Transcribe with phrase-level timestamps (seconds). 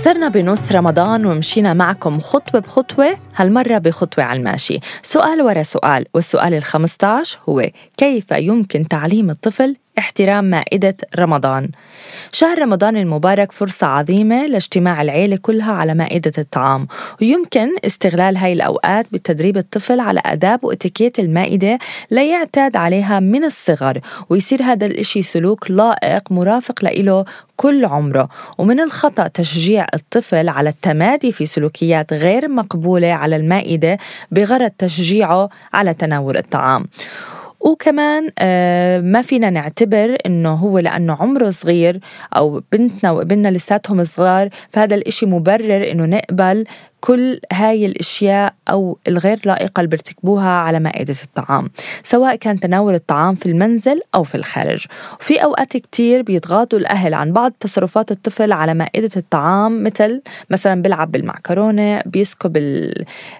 [0.00, 4.80] صرنا بنص رمضان ومشينا معكم خطوة بخطوة هالمرة بخطوة على الماشي.
[5.02, 11.70] سؤال ورا سؤال والسؤال الخمسة هو كيف يمكن تعليم الطفل احترام مائدة رمضان.
[12.32, 16.86] شهر رمضان المبارك فرصة عظيمة لاجتماع العيلة كلها على مائدة الطعام
[17.20, 21.78] ويمكن استغلال هاي الأوقات بتدريب الطفل على أداب وإتيكيت المائدة
[22.10, 24.00] ليعتاد عليها من الصغر
[24.30, 27.24] ويصير هذا الإشي سلوك لائق مرافق لإله
[27.56, 28.28] كل عمره.
[28.58, 33.98] ومن الخطأ تشجيع الطفل على التمادي في سلوكيات غير مقبولة على المائدة
[34.30, 36.86] بغرض تشجيعه على تناول الطعام.
[37.60, 42.00] وكمان آه، ما فينا نعتبر إنه هو لأنه عمره صغير
[42.36, 46.64] أو بنتنا وإبننا لساتهم صغار فهذا الإشي مبرر إنه نقبل
[47.00, 51.70] كل هاي الأشياء أو الغير لائقة اللي بيرتكبوها على مائدة الطعام
[52.02, 54.86] سواء كان تناول الطعام في المنزل أو في الخارج.
[55.20, 61.12] وفي أوقات كتير بيتغاضوا الأهل عن بعض تصرفات الطفل على مائدة الطعام مثل مثلا بيلعب
[61.12, 62.56] بالمعكرونة بيسكب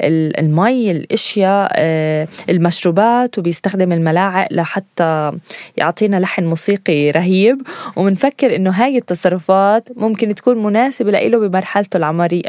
[0.00, 5.32] المي الأشياء آه، المشروبات وبيستخدم الملاعق لحتى
[5.76, 7.62] يعطينا لحن موسيقي رهيب.
[7.96, 11.96] وبنفكر إنه هاي التصرفات ممكن تكون مناسبة له بمرحلته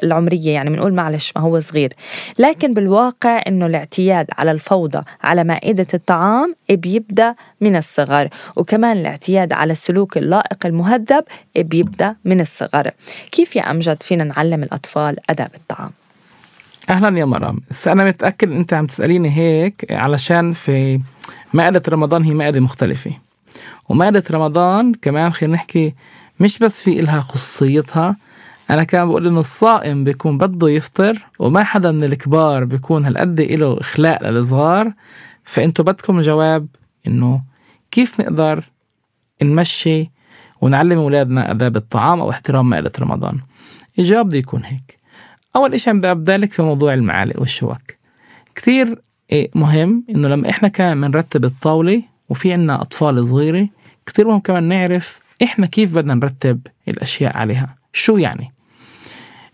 [0.04, 1.94] العمرية يعني بنقول معلش ما هو صغير.
[2.40, 9.72] لكن بالواقع إنه الاعتياد على الفوضى على مائدة الطعام بيبدأ من الصغر وكمان الاعتياد على
[9.72, 11.24] السلوك اللائق المهذب
[11.56, 12.92] بيبدأ من الصغر.
[13.32, 15.92] كيف يا أمجد فينا نعلم الأطفال أداب الطعام؟
[16.90, 17.60] أهلا يا مرام.
[17.88, 21.00] أنا متأكد أنت عم تسأليني هيك علشان في
[21.54, 23.12] مائدة رمضان هي مائدة مختلفة.
[23.90, 25.94] ومائدة رمضان كمان خلينا نحكي
[26.40, 28.16] مش بس في إلها خصوصيتها
[28.70, 33.80] أنا كان بقول إنه الصائم بيكون بده يفطر وما حدا من الكبار بيكون هالقد إله
[33.80, 34.94] إخلاء للصغار.
[35.44, 36.68] فأنتوا بدكم جواب
[37.08, 37.42] إنه
[37.92, 38.64] كيف نقدر
[39.44, 40.12] نمشي
[40.62, 43.40] ونعلم أولادنا آداب الطعام أو احترام مائدة رمضان؟
[44.00, 45.00] الجواب بده يكون هيك.
[45.56, 47.82] أول إشي بدي أبدأ لك في موضوع المعالق والشوك.
[48.56, 49.02] كتير
[49.32, 53.70] إيه، مهم إنه لما إحنا كمان بنرتب الطاولة وفي عنا أطفال صغيرة
[54.06, 57.76] كتير مهم كمان نعرف إحنا كيف بدنا نرتب الأشياء عليها.
[57.94, 58.53] شو يعني؟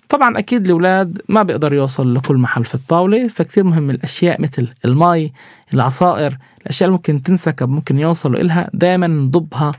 [0.10, 5.34] طبعا أكيد الأولاد ما بيقدر يوصل لكل محل في الطاولة فكتير مهم الأشياء مثل المي
[5.74, 9.72] العصائر الأشياء اللي ممكن تنسكب ممكن يوصلوا إلها دائما نضبها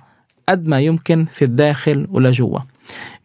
[0.48, 2.58] قد ما يمكن في الداخل ولجوا.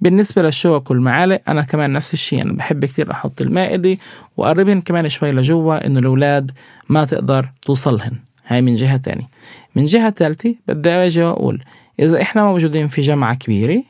[0.01, 3.97] بالنسبة للشوك والمعالق أنا كمان نفس الشيء أنا بحب كتير أحط المائدة
[4.37, 6.51] وأقربهن كمان شوي لجوا إنه الأولاد
[6.89, 8.13] ما تقدر توصلهن.
[8.47, 9.29] هاي من جهة تانية.
[9.75, 11.63] من جهة ثالثة بدي أجي وأقول
[11.99, 13.83] إذا إحنا موجودين في جامعة كبيرة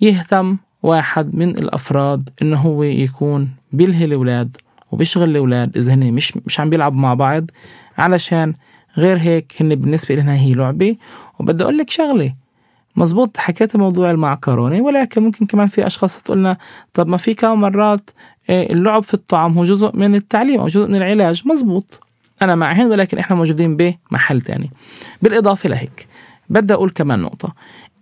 [0.00, 4.56] يهتم واحد من الأفراد إنه هو يكون بيلهي الأولاد
[4.92, 7.50] وبيشغل الأولاد إذا هن مش مش عم بيلعبوا مع بعض.
[7.98, 8.54] علشان
[8.96, 10.96] غير هيك هن بالنسبة لنا هي لعبة
[11.38, 12.34] وبدي أقول لك شغلة.
[12.96, 16.56] مزبوط حكيت موضوع المعكرونة ولكن ممكن كمان في أشخاص تقولنا
[16.94, 18.10] طب ما في كم مرات
[18.50, 21.42] آه، اللعب في الطعام هو جزء من التعليم أو جزء من العلاج.
[21.46, 22.00] مزبوط.
[22.42, 24.70] أنا معهن ولكن إحنا موجودين بمحل تاني.
[25.22, 26.06] بالإضافة لهيك
[26.50, 27.54] بدي أقول كمان نقطة.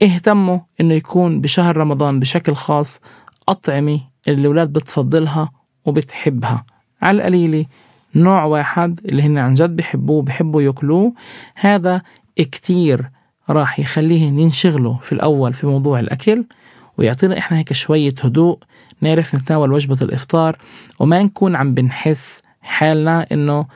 [0.02, 3.00] اهتموا إنه يكون بشهر رمضان بشكل خاص
[3.48, 5.50] أطعمة اللي الأولاد بتفضلها
[5.84, 6.64] وبتحبها.
[7.02, 7.64] على القليلة
[8.14, 11.12] نوع واحد اللي هن عن جد بحبوه بحبوا يأكلوه
[11.54, 12.02] هذا
[12.36, 13.10] كتير
[13.50, 16.44] راح يخليهم ينشغلوا في الأول في موضوع الأكل
[16.98, 18.58] ويعطينا إحنا هيك شوية هدوء
[19.00, 20.58] نعرف نتناول وجبة الإفطار
[20.98, 23.66] وما نكون عم بنحس حالنا إنه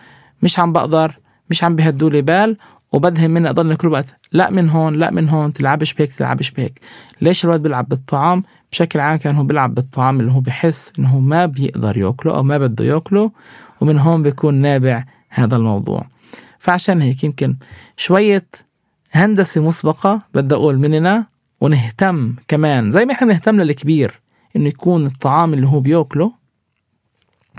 [0.43, 1.19] مش عم بقدر
[1.51, 2.57] مش عم بهدوا لي بال
[2.93, 4.17] وبدهم مني كل وقت.
[4.33, 6.81] لا من هون لا من هون تلعبش بهيك تلعبش بهيك
[7.21, 8.43] ليش الولد بيلعب بالطعام؟
[8.73, 12.59] بشكل عام كان هو بيلعب بالطعام اللي هو بحس إنه ما بيقدر يأكله أو ما
[12.59, 13.31] بده يأكله
[13.81, 16.07] ومن هون بيكون نابع هذا الموضوع.
[16.59, 17.57] فعشان هيك يمكن
[17.97, 18.47] شوية
[19.13, 21.27] هندسة مسبقة بدي أقول مننا
[21.61, 24.21] ونهتم كمان زي ما إحنا نهتم للكبير
[24.57, 26.33] إنه يكون الطعام اللي هو بيأكله.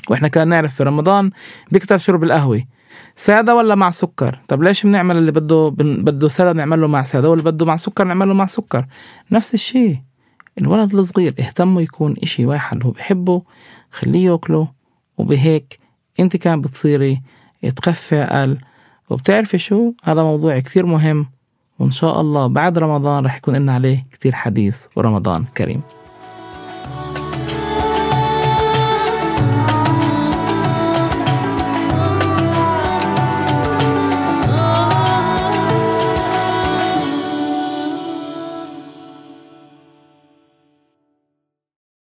[0.10, 1.32] وإحنا كان نعرف في رمضان
[1.72, 2.64] بيكتر شرب القهوة.
[3.16, 7.30] سادة ولا مع سكر؟ طب ليش بنعمل اللي بده بده سادة بنعمل له مع سادة
[7.30, 8.86] واللي بده مع سكر نعمل له مع سكر؟
[9.32, 10.00] نفس الشيء
[10.62, 13.42] الولد الصغير اهتموا يكون إشي واحد هو بحبه
[13.92, 14.68] خليه ياكله
[15.18, 15.80] وبهيك
[16.20, 17.22] أنت كان بتصيري
[17.76, 18.58] تخفي أقل.
[19.10, 21.26] وبتعرفي شو؟ هذا موضوع كثير مهم
[21.80, 25.82] وإن شاء الله بعد رمضان رح يكون لنا عليه كتير حديث ورمضان كريم.